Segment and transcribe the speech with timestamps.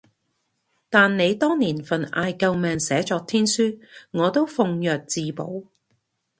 [0.89, 3.77] 但你當年份嗌救命寫作天書，
[4.09, 5.65] 我都奉若至寶